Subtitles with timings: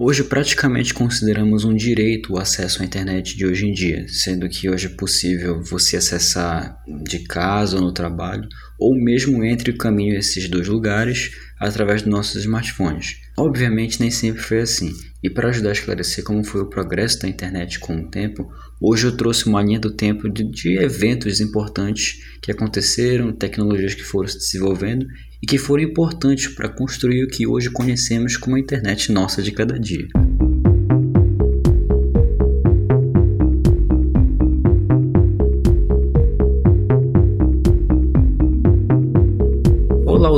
[0.00, 4.70] Hoje praticamente consideramos um direito o acesso à internet de hoje em dia, sendo que
[4.70, 8.48] hoje é possível você acessar de casa ou no trabalho,
[8.78, 13.16] ou mesmo entre o caminho esses dois lugares através dos nossos smartphones.
[13.38, 17.28] Obviamente nem sempre foi assim, e para ajudar a esclarecer como foi o progresso da
[17.28, 22.20] internet com o tempo, hoje eu trouxe uma linha do tempo de, de eventos importantes
[22.42, 25.06] que aconteceram, tecnologias que foram se desenvolvendo
[25.40, 29.52] e que foram importantes para construir o que hoje conhecemos como a internet nossa de
[29.52, 30.08] cada dia.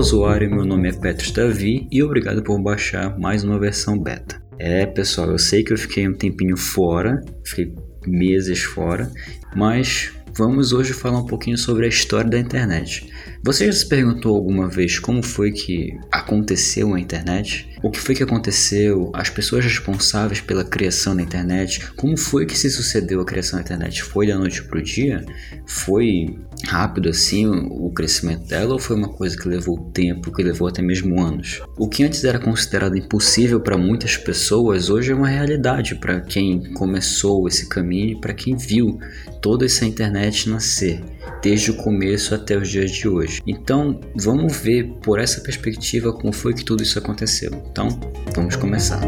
[0.00, 4.42] Usuário, meu nome é Petros Davi e obrigado por baixar mais uma versão beta.
[4.58, 7.74] É pessoal, eu sei que eu fiquei um tempinho fora, fiquei
[8.06, 9.10] meses fora,
[9.54, 13.10] mas vamos hoje falar um pouquinho sobre a história da internet.
[13.42, 17.68] Você já se perguntou alguma vez como foi que aconteceu a internet?
[17.82, 19.10] O que foi que aconteceu?
[19.14, 21.90] As pessoas responsáveis pela criação da internet?
[21.96, 24.02] Como foi que se sucedeu a criação da internet?
[24.02, 25.24] Foi da noite para o dia?
[25.66, 30.68] Foi rápido assim o crescimento dela ou foi uma coisa que levou tempo, que levou
[30.68, 31.62] até mesmo anos?
[31.78, 36.74] O que antes era considerado impossível para muitas pessoas, hoje é uma realidade para quem
[36.74, 38.98] começou esse caminho e para quem viu
[39.40, 41.00] toda essa internet nascer
[41.42, 43.40] desde o começo até os dias de hoje.
[43.46, 47.50] Então, vamos ver por essa perspectiva como foi que tudo isso aconteceu.
[47.70, 47.88] Então,
[48.34, 49.00] vamos começar.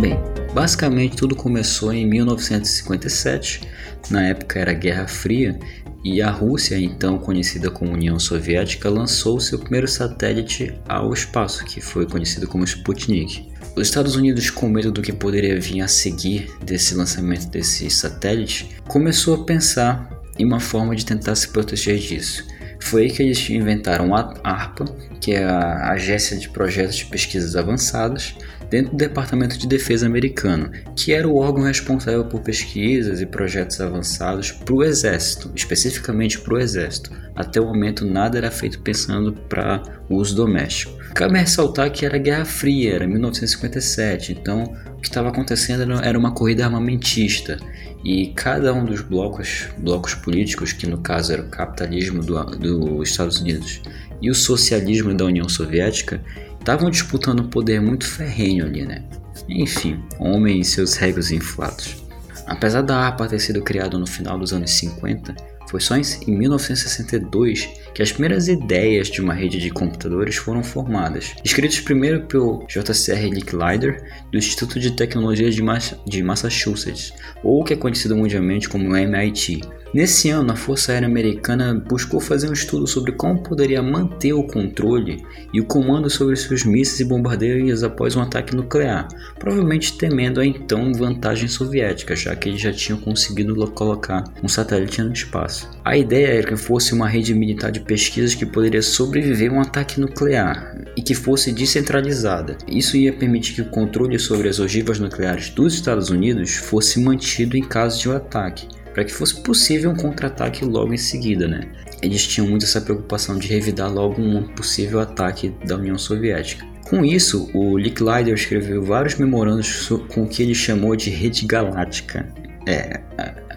[0.00, 0.16] Bem,
[0.54, 3.62] basicamente tudo começou em 1957.
[4.10, 5.58] Na época era Guerra Fria
[6.04, 11.80] e a Rússia, então conhecida como União Soviética, lançou seu primeiro satélite ao espaço, que
[11.80, 13.53] foi conhecido como Sputnik.
[13.76, 18.76] Os Estados Unidos, com medo do que poderia vir a seguir desse lançamento desse satélite,
[18.86, 20.08] começou a pensar
[20.38, 22.46] em uma forma de tentar se proteger disso.
[22.80, 24.84] Foi aí que eles inventaram a ARPA,
[25.20, 28.36] que é a Agência de Projetos de Pesquisas Avançadas,
[28.74, 33.80] dentro do Departamento de Defesa americano, que era o órgão responsável por pesquisas e projetos
[33.80, 37.12] avançados para o Exército, especificamente para o Exército.
[37.36, 40.92] Até o momento nada era feito pensando para uso doméstico.
[41.14, 46.32] Cabe ressaltar que era Guerra Fria, era 1957, então o que estava acontecendo era uma
[46.32, 47.56] corrida armamentista
[48.04, 53.02] e cada um dos blocos, blocos políticos, que no caso era o capitalismo dos do
[53.04, 53.80] Estados Unidos
[54.20, 56.20] e o socialismo da União Soviética,
[56.64, 59.04] estavam disputando um poder muito ferrenho ali, né?
[59.50, 62.02] Enfim, homem e seus regos inflados.
[62.46, 65.36] Apesar da ARPA ter sido criada no final dos anos 50,
[65.68, 71.34] foi só em 1962 que as primeiras ideias de uma rede de computadores foram formadas,
[71.44, 73.30] escritos primeiro pelo J.C.R.
[73.30, 77.12] Licklider do Instituto de Tecnologia de, Massachusetts,
[77.42, 79.60] ou que é conhecido mundialmente como MIT,
[79.94, 84.42] Nesse ano, a Força Aérea Americana buscou fazer um estudo sobre como poderia manter o
[84.42, 89.06] controle e o comando sobre seus mísseis e bombardeiros após um ataque nuclear,
[89.38, 95.00] provavelmente temendo a então vantagem soviética, já que eles já tinham conseguido colocar um satélite
[95.00, 95.70] no espaço.
[95.84, 99.60] A ideia era que fosse uma rede militar de pesquisas que poderia sobreviver a um
[99.60, 102.56] ataque nuclear e que fosse descentralizada.
[102.66, 107.56] Isso ia permitir que o controle sobre as ogivas nucleares dos Estados Unidos fosse mantido
[107.56, 111.62] em caso de um ataque para que fosse possível um contra-ataque logo em seguida, né?
[112.00, 116.64] Eles tinham muito essa preocupação de revidar logo um possível ataque da União Soviética.
[116.84, 122.28] Com isso, o Licklider escreveu vários memorandos com o que ele chamou de Rede Galáctica.
[122.66, 123.00] É,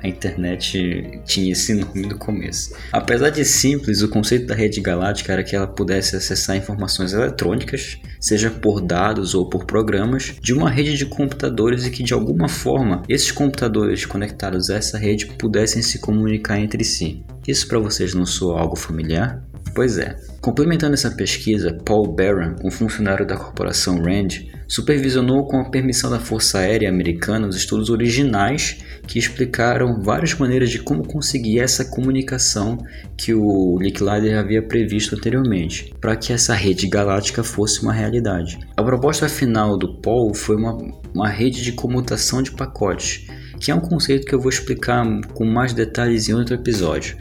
[0.03, 2.75] a internet tinha esse nome no começo.
[2.91, 7.97] Apesar de simples, o conceito da rede galáctica era que ela pudesse acessar informações eletrônicas,
[8.19, 12.47] seja por dados ou por programas, de uma rede de computadores e que de alguma
[12.47, 17.23] forma esses computadores conectados a essa rede pudessem se comunicar entre si.
[17.47, 19.41] Isso para vocês não soa algo familiar?
[19.73, 20.15] Pois é.
[20.41, 26.19] Complementando essa pesquisa, Paul Barron, um funcionário da corporação RAND, supervisionou com a permissão da
[26.19, 32.77] Força Aérea Americana os estudos originais que explicaram várias maneiras de como conseguir essa comunicação
[33.15, 38.59] que o Licklider havia previsto anteriormente, para que essa rede galáctica fosse uma realidade.
[38.75, 40.77] A proposta final do Paul foi uma,
[41.13, 43.25] uma rede de comutação de pacotes,
[43.59, 47.17] que é um conceito que eu vou explicar com mais detalhes em outro episódio.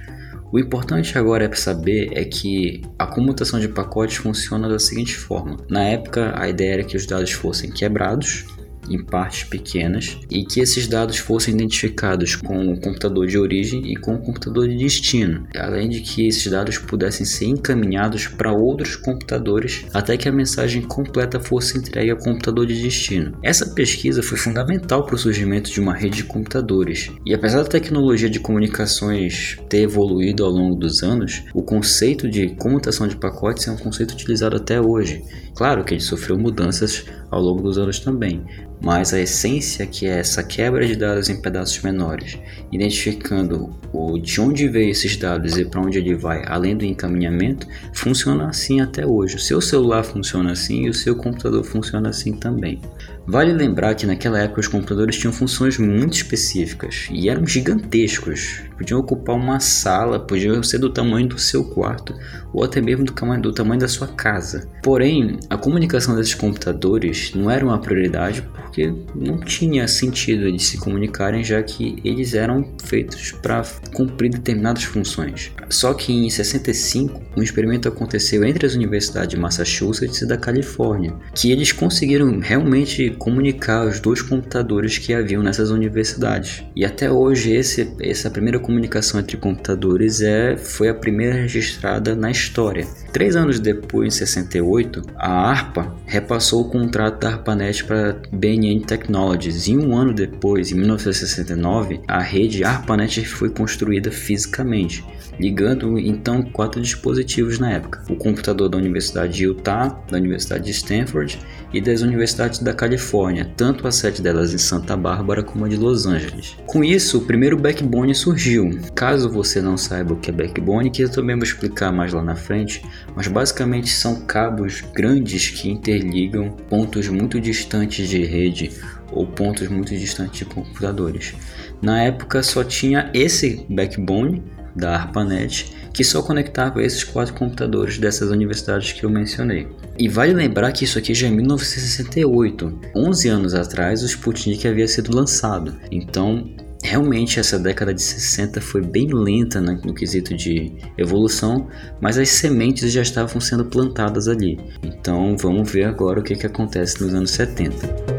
[0.52, 5.56] O importante agora é saber é que a comutação de pacotes funciona da seguinte forma.
[5.68, 8.46] Na época, a ideia era que os dados fossem quebrados
[8.88, 13.96] em partes pequenas e que esses dados fossem identificados com o computador de origem e
[13.96, 18.96] com o computador de destino, além de que esses dados pudessem ser encaminhados para outros
[18.96, 23.36] computadores até que a mensagem completa fosse entregue ao computador de destino.
[23.42, 27.68] Essa pesquisa foi fundamental para o surgimento de uma rede de computadores e apesar da
[27.68, 33.66] tecnologia de comunicações ter evoluído ao longo dos anos, o conceito de comutação de pacotes
[33.68, 35.22] é um conceito utilizado até hoje.
[35.54, 38.42] Claro que ele sofreu mudanças ao longo dos anos também,
[38.80, 42.38] mas a essência que é essa quebra de dados em pedaços menores,
[42.70, 47.66] identificando o de onde veio esses dados e para onde ele vai, além do encaminhamento,
[47.94, 49.36] funciona assim até hoje.
[49.36, 52.80] O seu celular funciona assim e o seu computador funciona assim também.
[53.26, 58.62] Vale lembrar que naquela época os computadores tinham funções muito específicas e eram gigantescos.
[58.76, 62.14] Podiam ocupar uma sala, podiam ser do tamanho do seu quarto
[62.52, 64.68] ou até mesmo do do tamanho da sua casa.
[64.82, 68.42] Porém, a comunicação desses computadores não era uma prioridade
[68.76, 73.62] porque não tinha sentido eles se comunicarem, já que eles eram feitos para
[73.94, 75.50] cumprir determinadas funções.
[75.70, 81.14] Só que em 65, um experimento aconteceu entre as universidades de Massachusetts e da Califórnia,
[81.34, 86.62] que eles conseguiram realmente comunicar os dois computadores que haviam nessas universidades.
[86.74, 92.32] E até hoje esse, essa primeira comunicação entre computadores é, foi a primeira registrada na
[92.32, 92.84] história.
[93.12, 99.68] Três anos depois, em 68, a ARPA repassou o contrato da ARPANET para BNN Technologies
[99.68, 105.04] e um ano depois, em 1969, a rede ARPANET foi construída fisicamente,
[105.38, 110.72] ligando então quatro dispositivos na época: o computador da Universidade de Utah, da Universidade de
[110.72, 111.38] Stanford
[111.72, 115.76] e das universidades da Califórnia, tanto a sede delas em Santa Bárbara como a de
[115.76, 116.56] Los Angeles.
[116.66, 118.55] Com isso, o primeiro backbone surgiu.
[118.94, 122.22] Caso você não saiba o que é backbone, que eu também vou explicar mais lá
[122.22, 122.82] na frente,
[123.14, 128.70] mas basicamente são cabos grandes que interligam pontos muito distantes de rede
[129.12, 131.34] ou pontos muito distantes de computadores.
[131.82, 134.42] Na época só tinha esse backbone
[134.74, 139.66] da ARPANET que só conectava esses quatro computadores dessas universidades que eu mencionei.
[139.98, 144.86] E vale lembrar que isso aqui já é 1968, 11 anos atrás o Sputnik havia
[144.86, 145.74] sido lançado.
[145.90, 146.50] Então,
[146.86, 151.68] realmente essa década de 60 foi bem lenta no quesito de evolução,
[152.00, 154.58] mas as sementes já estavam sendo plantadas ali.
[154.84, 158.16] Então, vamos ver agora o que, que acontece nos anos 70.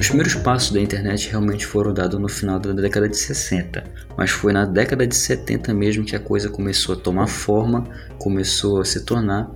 [0.00, 3.84] Os primeiros passos da internet realmente foram dados no final da década de 60,
[4.16, 7.84] mas foi na década de 70 mesmo que a coisa começou a tomar forma,
[8.18, 9.50] começou a se tornar,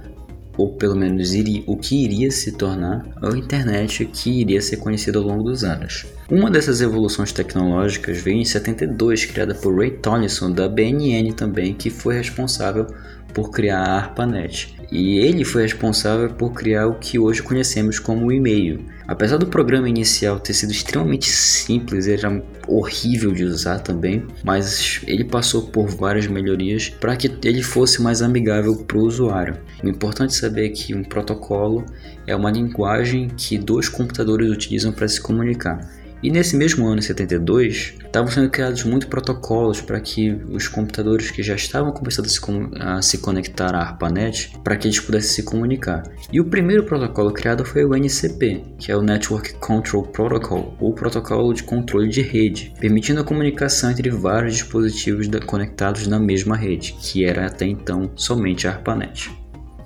[0.56, 5.19] ou pelo menos iria, o que iria se tornar, a internet que iria ser conhecida
[5.19, 6.06] ao longo dos anos.
[6.31, 11.90] Uma dessas evoluções tecnológicas veio em 72, criada por Ray Tomlinson da BNN também, que
[11.90, 12.87] foi responsável
[13.32, 14.75] por criar a ARPANET.
[14.90, 18.84] E ele foi responsável por criar o que hoje conhecemos como o e-mail.
[19.08, 25.25] Apesar do programa inicial ter sido extremamente simples, era horrível de usar também, mas ele
[25.25, 29.56] passou por várias melhorias para que ele fosse mais amigável para o usuário.
[29.82, 31.84] O importante é saber que um protocolo
[32.26, 35.90] é uma linguagem que dois computadores utilizam para se comunicar.
[36.22, 41.30] E nesse mesmo ano, em 72, estavam sendo criados muitos protocolos para que os computadores
[41.30, 42.40] que já estavam começando a se,
[42.78, 46.04] a se conectar à ARPANET, para que eles pudessem se comunicar.
[46.32, 50.94] E o primeiro protocolo criado foi o NCP, que é o Network Control Protocol, ou
[50.94, 56.94] protocolo de controle de rede, permitindo a comunicação entre vários dispositivos conectados na mesma rede,
[57.00, 59.41] que era até então somente a ARPANET.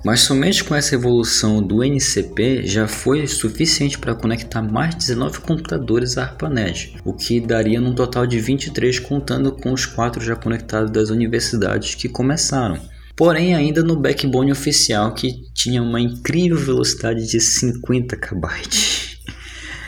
[0.07, 5.41] Mas somente com essa evolução do NCP já foi suficiente para conectar mais de 19
[5.41, 10.33] computadores à ARPANET, o que daria num total de 23 contando com os quatro já
[10.33, 12.79] conectados das universidades que começaram.
[13.17, 18.47] Porém, ainda no backbone oficial que tinha uma incrível velocidade de 50 KB.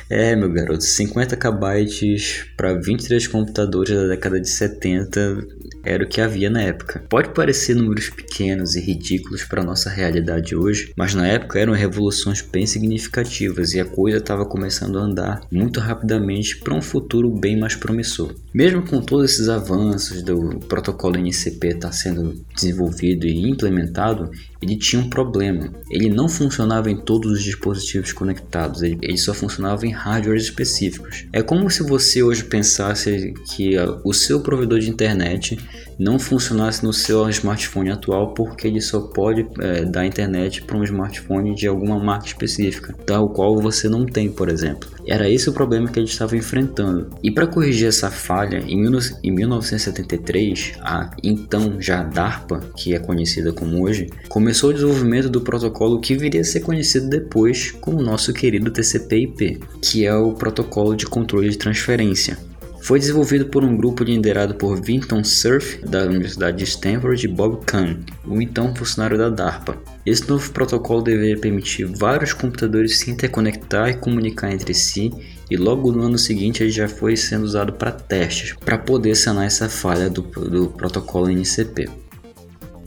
[0.10, 2.18] É, meu garoto, 50 KB
[2.58, 5.38] para 23 computadores da década de 70
[5.84, 7.04] era o que havia na época.
[7.08, 12.42] Pode parecer números pequenos e ridículos para nossa realidade hoje, mas na época eram revoluções
[12.42, 17.60] bem significativas e a coisa estava começando a andar muito rapidamente para um futuro bem
[17.60, 18.34] mais promissor.
[18.52, 24.76] Mesmo com todos esses avanços do protocolo NCP estar tá sendo desenvolvido e implementado, ele
[24.78, 25.70] tinha um problema.
[25.90, 31.26] Ele não funcionava em todos os dispositivos conectados, ele, ele só funcionava em hardwares específicos.
[31.32, 35.58] É como se você hoje pensasse que o seu provedor de internet
[36.00, 40.84] não funcionasse no seu smartphone atual porque ele só pode é, dar internet para um
[40.84, 44.90] smartphone de alguma marca específica, tal qual você não tem, por exemplo.
[45.06, 47.10] Era esse o problema que ele estava enfrentando.
[47.22, 48.86] E para corrigir essa falha, em,
[49.24, 55.42] em 1973, a então já DARPA, que é conhecida como hoje, começou o desenvolvimento do
[55.42, 60.96] protocolo que viria a ser conhecido depois como nosso querido TCP/IP, que é o protocolo
[60.96, 62.38] de controle de transferência.
[62.82, 67.64] Foi desenvolvido por um grupo liderado por Vinton Cerf, da Universidade de Stanford, e Bob
[67.66, 69.78] Kahn, o então funcionário da DARPA.
[70.06, 75.12] Esse novo protocolo deveria permitir vários computadores se interconectar e comunicar entre si,
[75.52, 79.46] e logo no ano seguinte ele já foi sendo usado para testes, para poder sanar
[79.46, 81.90] essa falha do, do protocolo NCP.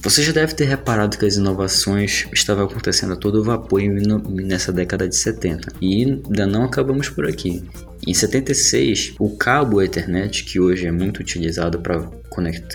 [0.03, 3.81] Você já deve ter reparado que as inovações estavam acontecendo a todo vapor
[4.29, 7.63] nessa década de 70 e ainda não acabamos por aqui.
[8.05, 12.01] Em 76, o cabo Ethernet, que hoje é muito utilizado para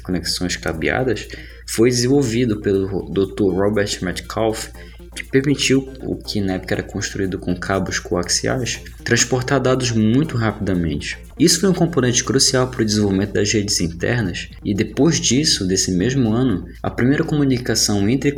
[0.04, 1.28] conexões cabeadas,
[1.68, 3.54] foi desenvolvido pelo Dr.
[3.54, 4.72] Robert Metcalfe
[5.14, 11.27] que permitiu o que na época era construído com cabos coaxiais transportar dados muito rapidamente.
[11.40, 15.92] Isso foi um componente crucial para o desenvolvimento das redes internas, e depois disso, desse
[15.92, 18.34] mesmo ano, a primeira comunicação entre,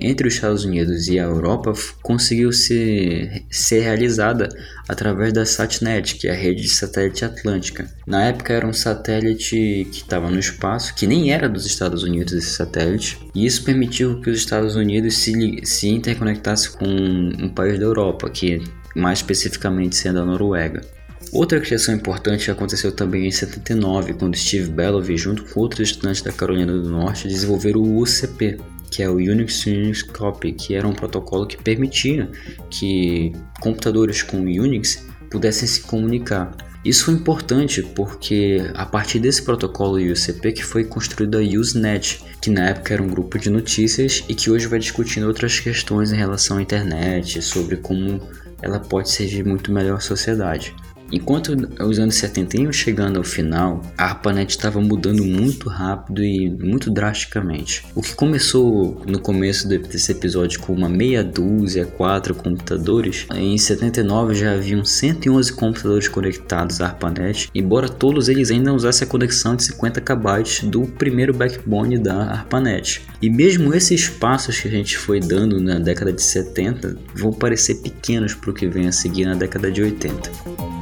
[0.00, 1.72] entre os Estados Unidos e a Europa
[2.02, 4.48] conseguiu ser, ser realizada
[4.88, 7.90] através da SatNet, que é a rede de satélite atlântica.
[8.06, 12.32] Na época era um satélite que estava no espaço, que nem era dos Estados Unidos
[12.32, 17.76] esse satélite, e isso permitiu que os Estados Unidos se, se interconectassem com um país
[17.78, 18.62] da Europa, que
[18.94, 20.95] mais especificamente sendo a Noruega.
[21.32, 26.32] Outra criação importante aconteceu também em 79, quando Steve Belovy, junto com outros estudantes da
[26.32, 28.58] Carolina do Norte, desenvolveram o UCP,
[28.90, 32.30] que é o Unix Unix Copy, que era um protocolo que permitia
[32.70, 36.56] que computadores com Unix pudessem se comunicar.
[36.84, 42.48] Isso foi importante porque a partir desse protocolo UCP que foi construída a Usenet, que
[42.48, 46.16] na época era um grupo de notícias e que hoje vai discutindo outras questões em
[46.16, 48.20] relação à internet, sobre como
[48.62, 50.72] ela pode servir muito melhor à sociedade.
[51.12, 56.50] Enquanto os anos 70 iam chegando ao final, a ARPANET estava mudando muito rápido e
[56.50, 57.84] muito drasticamente.
[57.94, 64.34] O que começou no começo desse episódio com uma meia dúzia, quatro computadores, em 79
[64.34, 69.64] já haviam 111 computadores conectados à ARPANET, embora todos eles ainda usassem a conexão de
[69.64, 70.26] 50 KB
[70.64, 73.02] do primeiro backbone da ARPANET.
[73.22, 77.76] E mesmo esses passos que a gente foi dando na década de 70 vão parecer
[77.76, 80.75] pequenos para o que vem a seguir na década de 80.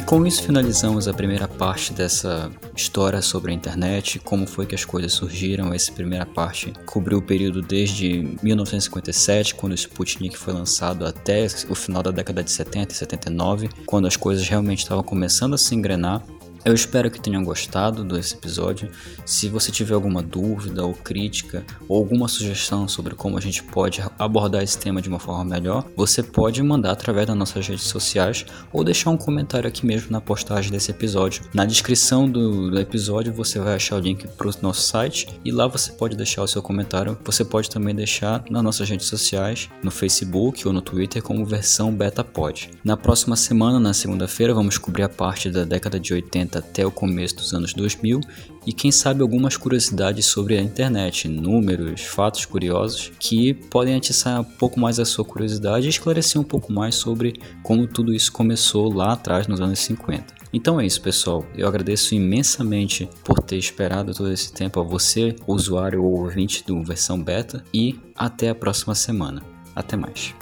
[0.00, 4.74] E com isso finalizamos a primeira parte dessa história sobre a internet, como foi que
[4.74, 5.74] as coisas surgiram.
[5.74, 11.74] Essa primeira parte cobriu o período desde 1957, quando o Sputnik foi lançado, até o
[11.74, 15.74] final da década de 70 e 79, quando as coisas realmente estavam começando a se
[15.74, 16.22] engrenar
[16.64, 18.90] eu espero que tenham gostado desse episódio.
[19.24, 24.02] Se você tiver alguma dúvida ou crítica ou alguma sugestão sobre como a gente pode
[24.18, 28.44] abordar esse tema de uma forma melhor, você pode mandar através das nossas redes sociais
[28.72, 31.44] ou deixar um comentário aqui mesmo na postagem desse episódio.
[31.54, 35.66] Na descrição do, episódio você vai achar o link para o nosso site e lá
[35.66, 37.18] você pode deixar o seu comentário.
[37.24, 41.92] Você pode também deixar nas nossas redes sociais, no Facebook ou no Twitter como versão
[41.92, 42.70] BetaPod.
[42.84, 46.90] Na próxima semana, na segunda-feira, vamos cobrir a parte da década de 80 até o
[46.90, 48.20] começo dos anos 2000
[48.66, 54.44] e quem sabe algumas curiosidades sobre a internet, números, fatos curiosos que podem atiçar um
[54.44, 58.92] pouco mais a sua curiosidade e esclarecer um pouco mais sobre como tudo isso começou
[58.92, 60.40] lá atrás nos anos 50.
[60.52, 61.44] Então é isso, pessoal.
[61.56, 66.82] Eu agradeço imensamente por ter esperado todo esse tempo a você, usuário ou ouvinte do
[66.82, 69.42] versão beta, e até a próxima semana.
[69.74, 70.34] Até mais.